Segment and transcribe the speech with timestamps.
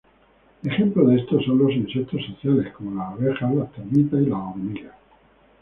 [0.63, 4.95] Ejemplo de esto son los insectos sociales como las abejas, termitas y hormigas.